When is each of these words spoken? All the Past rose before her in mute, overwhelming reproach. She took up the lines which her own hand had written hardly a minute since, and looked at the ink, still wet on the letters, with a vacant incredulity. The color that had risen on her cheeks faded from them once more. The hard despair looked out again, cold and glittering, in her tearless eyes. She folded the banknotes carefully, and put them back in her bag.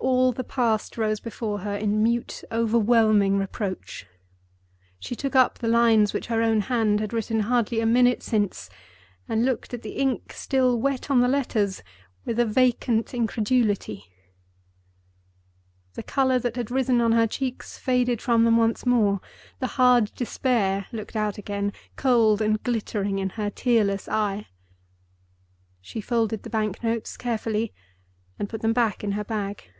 All 0.00 0.32
the 0.32 0.44
Past 0.44 0.98
rose 0.98 1.18
before 1.20 1.60
her 1.60 1.74
in 1.74 2.02
mute, 2.02 2.44
overwhelming 2.52 3.38
reproach. 3.38 4.06
She 4.98 5.16
took 5.16 5.34
up 5.34 5.58
the 5.58 5.68
lines 5.68 6.12
which 6.12 6.26
her 6.26 6.42
own 6.42 6.60
hand 6.62 7.00
had 7.00 7.14
written 7.14 7.40
hardly 7.40 7.80
a 7.80 7.86
minute 7.86 8.22
since, 8.22 8.68
and 9.28 9.46
looked 9.46 9.72
at 9.72 9.80
the 9.80 9.92
ink, 9.92 10.34
still 10.34 10.78
wet 10.78 11.10
on 11.10 11.20
the 11.20 11.28
letters, 11.28 11.82
with 12.26 12.38
a 12.38 12.44
vacant 12.44 13.14
incredulity. 13.14 14.04
The 15.94 16.02
color 16.02 16.38
that 16.38 16.56
had 16.56 16.70
risen 16.70 17.00
on 17.00 17.12
her 17.12 17.26
cheeks 17.26 17.78
faded 17.78 18.20
from 18.20 18.44
them 18.44 18.58
once 18.58 18.84
more. 18.84 19.22
The 19.58 19.68
hard 19.78 20.12
despair 20.14 20.84
looked 20.92 21.16
out 21.16 21.38
again, 21.38 21.72
cold 21.96 22.42
and 22.42 22.62
glittering, 22.62 23.18
in 23.20 23.30
her 23.30 23.48
tearless 23.48 24.06
eyes. 24.06 24.44
She 25.80 26.02
folded 26.02 26.42
the 26.42 26.50
banknotes 26.50 27.16
carefully, 27.16 27.72
and 28.38 28.50
put 28.50 28.60
them 28.60 28.74
back 28.74 29.02
in 29.02 29.12
her 29.12 29.24
bag. 29.24 29.70